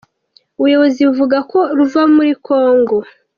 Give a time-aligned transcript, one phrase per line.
[0.59, 2.95] Ubuyobozi buvuga ko ruva muri Congo.